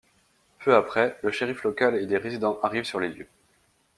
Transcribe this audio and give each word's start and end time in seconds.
Peu 0.57 0.73
après, 0.75 1.19
le 1.21 1.29
shérif 1.29 1.61
local 1.61 1.93
et 1.95 2.07
des 2.07 2.17
résidents 2.17 2.59
arrivent 2.63 2.85
sur 2.85 2.99
les 2.99 3.09
lieux. 3.09 3.27